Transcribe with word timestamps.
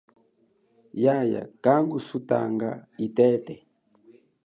Yaya 1.03 1.41
kangu 1.63 1.97
sutata 2.07 2.69
itete. 3.05 3.55